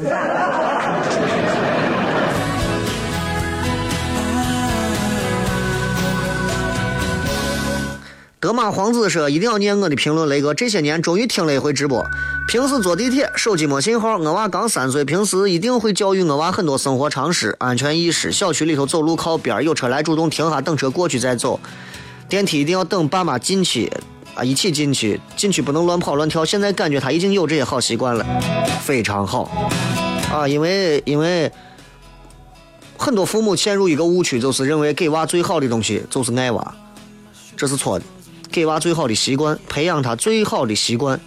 [8.39, 10.53] 德玛皇子说：“一定要念我的评论，雷哥。
[10.53, 12.05] 这些年终于听了一回直播。
[12.45, 14.17] 平时坐地铁，手机没信号。
[14.17, 18.33] 我娃刚三岁，平时一定会教育我娃很多生活常识、安全意识。
[18.33, 21.57] 小区里头走路靠边，有车来主动停下，等车过去再走。
[22.27, 23.89] 电梯一定要等爸妈进去，
[24.35, 25.19] 啊，一起进去。
[25.35, 26.43] 进去不能乱跑乱跳。
[26.43, 28.25] 现在感觉他已经有这些好习惯了，
[28.81, 29.43] 非常好。
[30.31, 31.51] 啊，因为因为
[32.97, 36.75] 很多父母陷入一个误区，就是认为给娃最好的东西就是爱娃，
[37.55, 38.05] 这是错的。”
[38.53, 41.19] 给娃最好的习惯，培养他最好的习惯，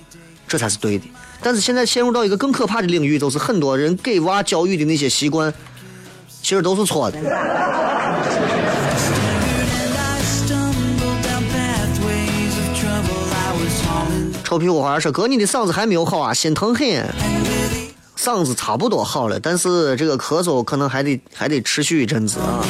[0.47, 1.05] 这才是对的。
[1.43, 5.53] 但是现在陷入到一个更可怕的领域，就是很多人给娃教育的那些习惯，
[6.41, 7.19] 其实都是错的。
[14.47, 16.87] 臭屁五花说：“哥，你的嗓子还没有好啊，心疼很。
[18.17, 22.63] 嗓子差不多好了，但是这个咳嗽可能还得还得持续一阵子啊。”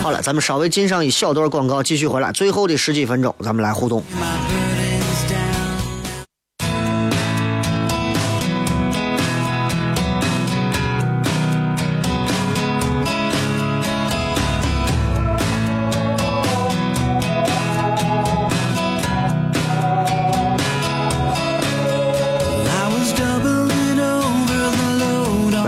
[0.00, 2.30] 好了，咱们稍微进上一小段广告，继续回来。
[2.30, 4.00] 最后的十几分钟，咱们来互动。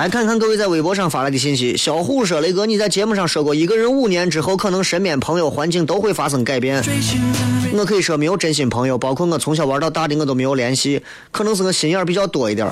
[0.06, 1.76] 来看看各位在微博上发来的信息。
[1.76, 6.80] 小虎说：“雷哥，你在节目上说过，一个人五年之后，可能身边朋友、环境都会发生改变。
[7.72, 11.02] 我可以说没有真心朋友，包括我从小玩到大的，我都没有联系。
[11.32, 12.70] 可能是我心眼比较多一点，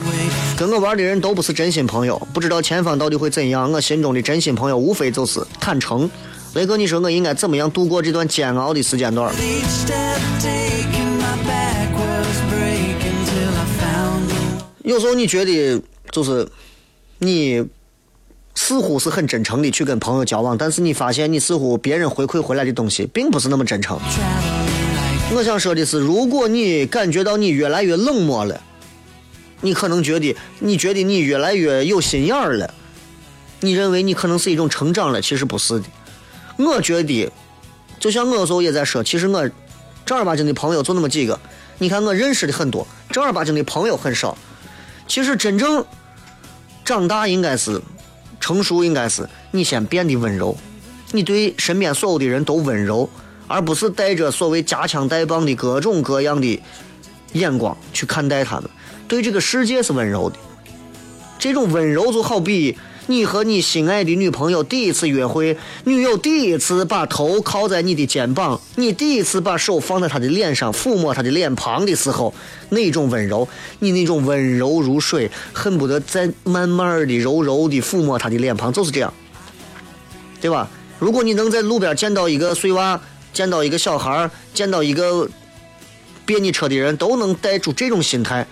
[0.57, 2.16] 跟我玩的人都不是真心朋友。
[2.33, 3.73] 不知道前方到底会怎样。
[3.73, 6.09] 我心中的真心朋友，无非就是坦诚。
[6.55, 9.35] 雷哥，你说我应该怎么样度过这段煎熬的时间段？
[14.85, 16.47] 有时候你觉得就是。”
[17.18, 17.64] 你
[18.55, 23.98] 似乎是很真诚的去跟朋友交往，但是你发现你似乎别人回馈回来的东西并不是那么真诚。
[25.35, 28.61] 我想说的是，如果你感觉到你越来越冷漠了，
[29.62, 32.72] 你可能觉得你觉得你越来越有心眼儿了，
[33.61, 35.87] 你认为你可能是一种成长了，其实不是的。
[36.57, 37.29] 我觉得，
[37.98, 39.50] 就像我有时候也在说，其实我
[40.06, 41.38] 正儿八经的朋友就那么几个。
[41.79, 44.37] 你看我认识的很多，正儿八经的朋友很少。
[45.08, 45.85] 其实真正。
[46.85, 47.80] 长大应该是
[48.38, 50.54] 成熟，应该是你先变得温柔，
[51.12, 53.08] 你对身边所有的人都温柔，
[53.48, 56.62] 而不是带着所谓夹枪带棒的各种各样的
[57.32, 58.68] 眼光去看待他们。
[59.08, 60.37] 对这个世界是温柔的，
[61.45, 62.79] 这种温柔就好比。
[63.07, 72.33] 你和你心爱的女朋友第一次约会，女友第一次把头靠在你的肩膀，你第一次把手放在她的脸上抚摸她的脸庞的时候，
[72.71, 73.47] 那种温柔，
[73.81, 79.13] 你那种温柔如水，恨不得再慢慢的、柔柔的抚摸她的脸庞，就是这样，
[80.40, 80.67] 对吧？
[80.99, 82.99] 如果你能在路边见到一个碎娃，
[83.35, 85.29] 见到一个小孩见到一个
[86.25, 88.47] 别你车的人都能带出这种心态，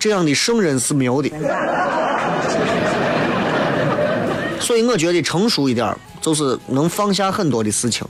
[0.00, 1.30] 这样的圣人是没有的。
[4.58, 8.06] 所以我觉得成熟一点，就是能放下很多的事情，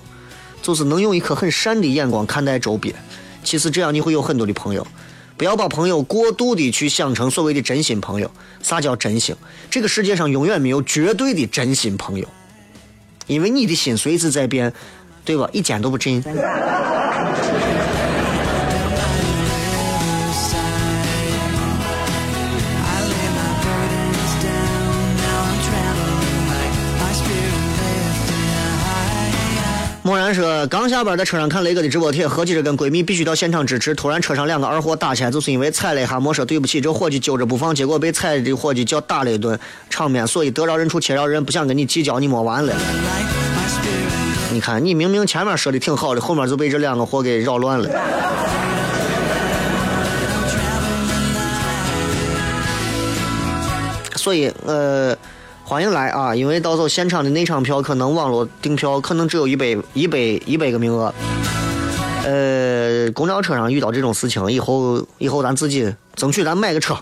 [0.62, 2.95] 就是能用一颗很善的眼光看待周边。
[3.43, 4.86] 其实这样你会有很多的朋友。
[5.36, 8.30] 不要把朋友过度的去想成所谓的真心朋友。
[8.62, 9.34] 啥叫真心？
[9.70, 12.28] 这个世界上永远没有绝对的真心朋友，
[13.26, 14.70] 因为你的心随时在变，
[15.24, 15.49] 对吧？
[15.51, 16.22] 一点都不真。
[30.03, 33.95] 默然说，刚下班在车上看雷哥的直播帖，合计着跟闺蜜必须到现场支持。
[33.95, 39.59] 突然车上两个二货打起来，就是因为踩了一下没说对不起，这伙计揪着不放，结果被踩的伙计叫打了一顿，
[39.91, 40.27] 场面。
[40.27, 42.73] 所以得饶人处且饶人，不想跟你计较，你没完了。
[44.51, 47.91] 你看，你明明前面说的挺好的，后面就被这两个货给扰乱了。
[54.17, 55.15] 所以，呃。
[55.71, 56.35] 欢迎来啊！
[56.35, 61.14] 因为到时候现场的内场票可能网络订票可能只有一百一百一百个名额。
[62.25, 66.97] 呃，公交车上遇到这种事情，以后以后咱自己争取咱买个车，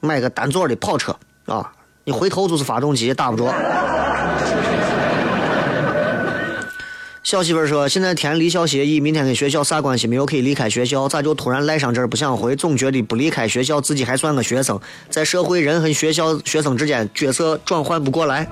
[0.00, 1.72] 买个单座的跑车啊！
[2.04, 3.46] 你回头就是发动机打不着。
[7.24, 10.26] 小媳妇儿说：“现在填离校协议，明天跟学校啥关系没有？
[10.26, 12.54] 可以离开学校，咋就突然赖上这儿不想回？
[12.54, 18.46] 总觉得不离开学校，自己还算个学生，在社会人和学校学生之间角色转换不过来。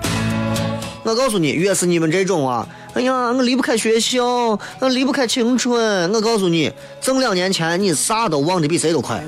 [1.02, 4.24] 我告诉你，越是你们这种啊，哎呀，我离不开学校，
[4.78, 6.10] 我离不开青春。
[6.10, 9.22] 我告诉你，挣两年钱，你啥都忘得比谁都快。”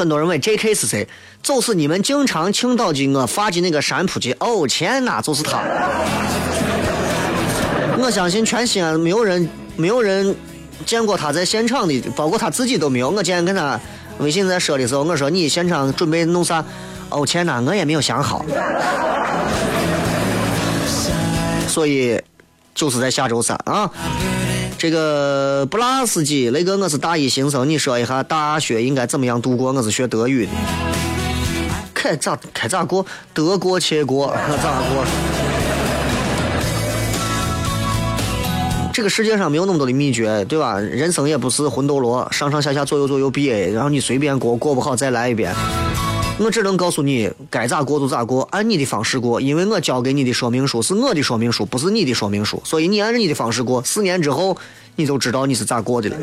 [0.00, 1.06] 很多人问 J.K 是谁？
[1.42, 4.34] 就是你们经常青岛的我发的那个山扑机。
[4.38, 5.60] 哦天哪，就是他！
[8.00, 9.46] 我相信全西安没有人
[9.76, 10.34] 没有人
[10.86, 13.10] 见过他在现场的，包括他自己都没有。
[13.10, 13.78] 我今天跟他
[14.20, 16.64] 微信在说的时候，我说你现场准备弄啥？
[17.10, 18.42] 哦天哪，我也没有想好。
[21.68, 22.18] 所以
[22.74, 23.90] 就是在下周三啊。
[24.80, 29.70] 这个布拉斯基，雷哥，我是大一新生，你说一下大学应该怎么样度过？
[29.74, 30.52] 我是学德语的，
[31.92, 33.04] 开咋开咋过？
[33.34, 35.04] 得过且过，咋过？
[38.90, 40.78] 这个世界上没有那么多的秘诀，对吧？
[40.78, 45.54] 人生也不是魂斗罗，上上下下左右左右 B A，然后你随便过，过不好再来一遍。
[46.42, 54.56] 我只能告诉你，该咋过就咋过，按你的方式过，因为我交给你的说明书是我的说明书，不是你的说明书，所以你按照你的方式过，四年之后
[54.96, 56.16] 你就知道你是咋过的了。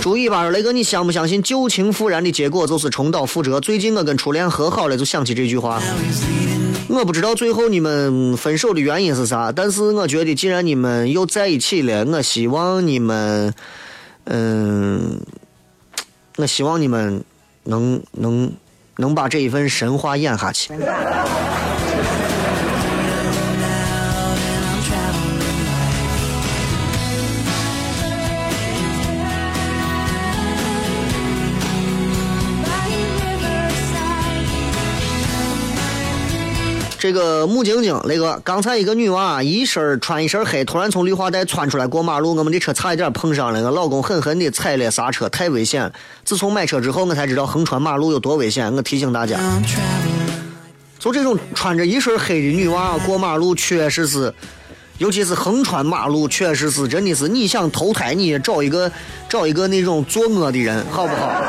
[0.00, 3.60] 注意吧，雷哥，你相不相信旧情复燃的结果就是重蹈覆辙？
[3.60, 5.80] 最近我跟初恋和好了，就想起这句话。
[6.88, 13.54] 我不知道最后你们分手的原因是啥，但是我觉得既然你们又在一起了，我希望你们，
[14.24, 15.20] 嗯。
[16.38, 17.24] 我希望你们
[17.64, 18.52] 能能
[18.96, 20.72] 能把这一份神话演下去。
[36.98, 45.88] 这个穆晶晶，那个刚才一个女娃一身穿一身黑，突然从绿化带窜出来过马路，我们的车差一点碰上了，我老公狠狠的踩了刹车，太危险。
[46.24, 48.74] 自从买车之后，我才知道横穿马路有多危险。
[48.74, 49.38] 我提醒大家，
[50.98, 54.34] 就这种穿着一身黑的女娃过马路，确实是，
[54.98, 58.90] 尤其是横穿马路，确实是真的是，你想投胎，你也找一个
[59.28, 61.30] 找一个那种作恶的人，好不好？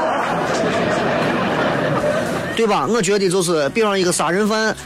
[2.56, 2.86] 对吧？
[2.88, 4.78] 我觉得就是，比方一个杀人犯。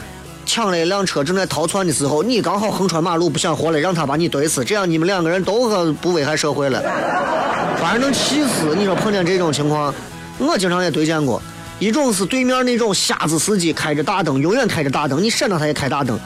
[0.54, 6.80] 抢了一辆车，正在逃窜的时候，你刚好横穿马路，不想活了，让他把你怼死，这样你们两个人都不危害社会了，
[7.82, 8.72] 反而能气死。
[8.76, 9.92] 你说碰见这种情况，
[10.38, 11.42] 我经常也对见过。
[11.80, 16.16] 一种是对面那种瞎子司机，开着大灯，永远开着大灯，你闪到他也开大灯。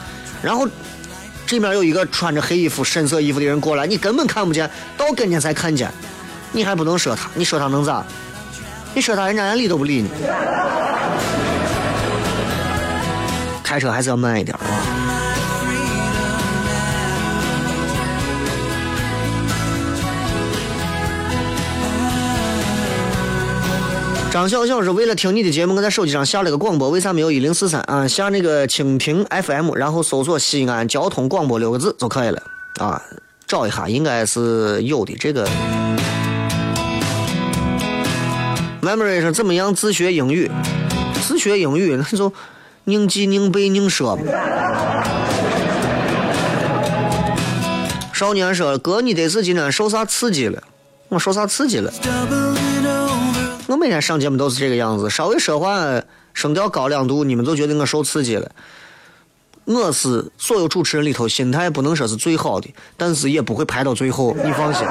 [0.43, 0.67] 然后
[1.47, 5.91] 这边有一个穿着黑衣服、深色衣服的人过来，你根本看不见，到跟前才看见，
[6.51, 8.05] 你还不能说他，你说他能咋？
[8.93, 10.09] 你说他，人家连理都不理你。
[13.69, 14.65] 开车还是要慢一点啊！
[24.31, 28.07] 张小小是为了听你的节目，我在手机上下了个广播，为啥没有一零四三啊？
[28.07, 32.41] 下那个蜻蜓 FM，然后搜索西安交通广播六个字就可以了
[32.79, 32.99] 啊！
[33.45, 35.47] 找一下，应该是有的这个。
[38.81, 40.49] memory 是怎么样自学英语？
[41.21, 42.33] 自学英语那就
[42.89, 44.17] 宁记宁背宁说。
[48.11, 50.61] 少年说：“哥，你得是今天受啥刺激了？
[51.07, 51.93] 我受啥刺激了？
[53.67, 56.01] 我每天上节目都是这个样子，稍微说话
[56.33, 58.49] 声调高两度，你们都觉得我受刺激了。
[59.65, 64.83] 我是所有主持人里头心态不能说是最好的，但是也不会排到最后，你放心。”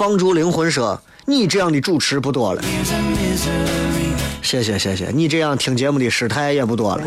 [0.00, 0.98] 放逐灵魂说
[1.28, 2.62] ：“你这样的主持不多了。”
[4.40, 7.02] 谢谢谢谢，你这样听节目的师太也不多了。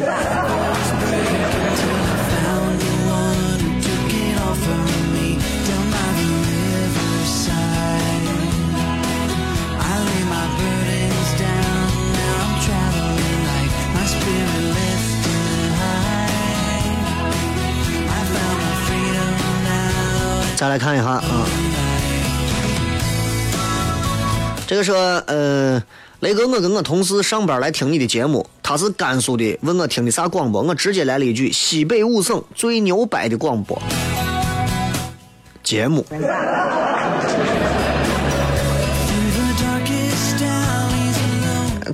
[20.55, 21.23] 再来看一下啊，
[24.74, 24.97] 这个说
[25.28, 25.84] 呃。
[26.21, 33.80] 雷哥，我跟我同事上班来听你的节目，他是甘肃的，问我听的啥广播，我直接来了一句：西北五省最牛掰的广播
[35.61, 36.03] 节目。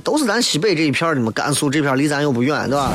[0.04, 2.92] 都是咱西北这一片的嘛，甘肃这片离咱又不远，对吧？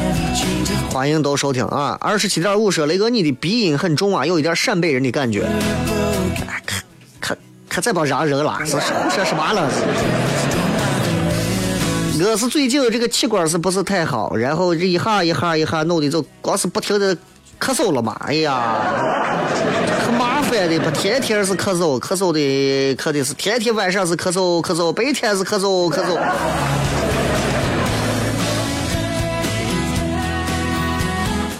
[0.89, 1.97] 欢迎都收听啊！
[1.99, 5.45] 二十七点五说雷哥，你的鼻音很重啊，有一点陕北人的感觉。
[7.75, 9.69] 可再把让人了，是说什么了？
[12.17, 17.13] 我是最近这个气管是不是太好，然后这一下一下一下弄的就光是不停的
[17.59, 18.81] 咳嗽了嘛，哎呀，
[20.05, 26.17] 可麻烦的，不天天是咳嗽，咳嗽的咳的是天天晚上是咳嗽咳嗽，白天是咳嗽咳嗽。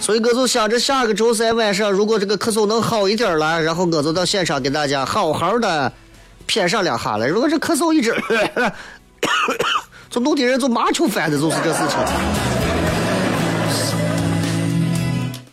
[0.00, 5.92] 所以我就想着下个周三晚上，如果这个咳嗽能好一点了，然后我就到现场给大家好好的
[6.46, 7.28] 偏上两下了。
[7.28, 8.14] 如果这咳嗽一直。
[10.08, 11.98] 就弄的人就麻球翻的，就是这事情。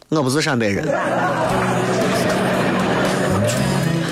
[0.09, 0.87] 我不是陕北人。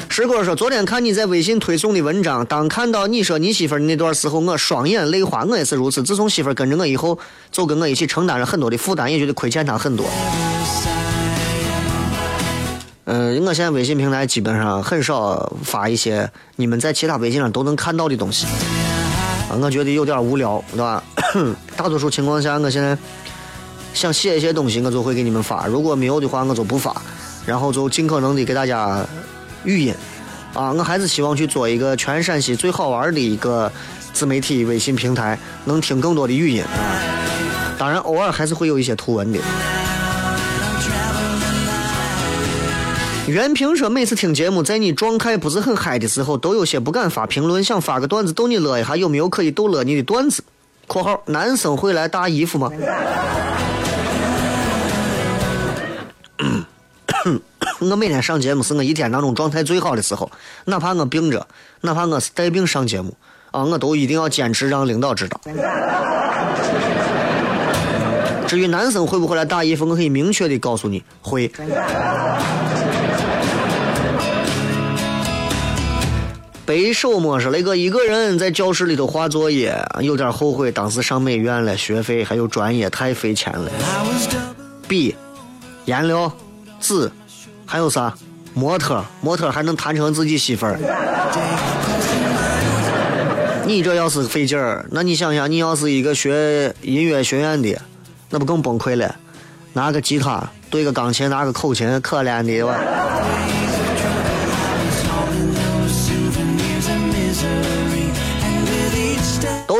[0.09, 5.45] 石哥说：“昨天看你在微信推送的文章，当看到你说你媳妇的那段时候，我双眼泪花。
[5.45, 6.03] 我也是如此。
[6.03, 7.17] 自从媳妇跟着我以后，
[7.49, 10.05] 就跟我一起承担了很多的负担，也觉得亏欠她很多。
[13.05, 18.45] 嗯，我现在微信平台基本上很少发一些你们在其他微信上都能看到的东西。”
[19.61, 21.03] 我觉得有点无聊，对吧？
[21.75, 22.97] 大多数情况下，我现在
[23.93, 26.95] 想写一些东西，我就会给你们发；如果没有的话，我就不发，
[27.45, 29.05] 然后就尽可能的给大家
[29.65, 29.93] 语音。
[30.53, 33.69] 啊，我还是希望去做一个全陕西最好玩的一个
[34.13, 36.69] 自媒体微信平台，能听更多的语音啊。
[37.77, 39.39] 当然，偶尔还是会有一些图文的。
[43.31, 50.43] 袁平说：“每次听节目，在你状态不是很嗨的时候，都有些不敢发评论，想发个段子逗你乐一下，有没有可以逗乐你的段子
[50.85, 52.69] ？（括号男生会来搭衣服吗？）
[57.79, 60.29] 我每天上节目是我一天当中状态最好的时候，
[60.65, 61.47] 哪怕我病着，
[61.79, 63.15] 哪怕我是带病上节目，
[63.51, 65.39] 啊，我都一定要坚持让领导知道。
[68.45, 71.49] 至于男生会不会来打衣服，我可以明确的告诉你，会。”
[76.71, 83.69] 背手么是那个一个人在教室里头画作业，有点后悔当时上美院了，学费还有专业太费钱了。
[84.87, 85.13] 笔、
[85.83, 86.31] 颜料、
[86.79, 87.11] 纸，
[87.65, 88.13] 还有啥？
[88.53, 90.79] 模特，模特还能谈成自己媳妇儿。
[93.65, 97.77] 你这要是费劲儿，那你想想，你要是一个学音乐学院的，
[98.29, 99.13] 那不更崩溃了？
[99.73, 102.73] 拿个吉他对个钢琴，拿个口琴，可怜的哇！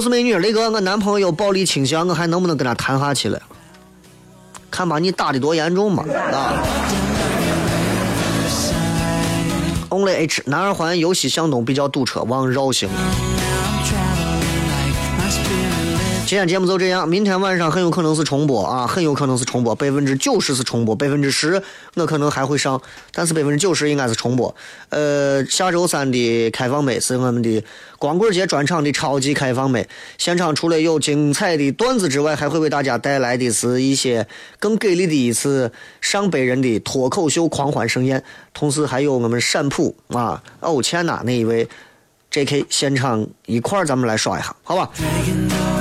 [0.01, 3.39] 是美女，雷哥，我男朋友有暴力倾向，我还能不能跟他谈下去了？
[4.71, 6.03] 看把你打的多严重嘛！
[6.33, 6.63] 啊
[9.89, 12.89] ！Only H，南二环由西向东比较堵车，往绕行。
[16.31, 21.61] 今天节目就这样，明天晚上很有可能是重播啊，很有可能是重播，百分之九十是重播，百分之十
[21.95, 24.55] 我可能还会上，但是百分之九十应该是重播。
[24.87, 27.61] 呃，下周三的开放麦是我们的
[27.99, 29.85] 光棍节专场的超级开放麦，
[30.17, 34.25] 现场除了有精彩的段子之外，还会为大家带来的是一些
[34.57, 35.69] 更给力的一次
[35.99, 38.23] 上百人的脱口秀狂欢盛宴，
[38.53, 41.67] 同时还有我们陕普啊欧倩呐那一位。
[42.31, 42.65] J.K.
[42.69, 44.89] 现场一块儿，咱们来刷一下，好吧？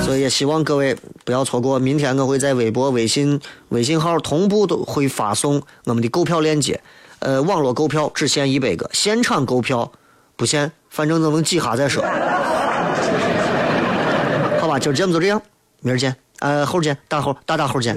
[0.03, 1.79] 所以也希望各位不要错过。
[1.79, 3.39] 明天我会在微博、微信、
[3.69, 6.81] 微信号同步都会发送我们的购票链接。
[7.19, 9.89] 呃，网络购票只限一百个，现场购票
[10.35, 12.03] 不限，反正都能几哈再说。
[14.59, 15.41] 好吧，今儿节目就这样，
[15.79, 17.95] 明儿见，呃，后儿见，大后大大后儿见。